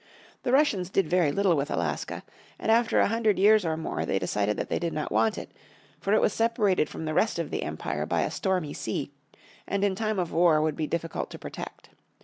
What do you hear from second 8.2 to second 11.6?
a stormy sea, and in time of war would be difficult to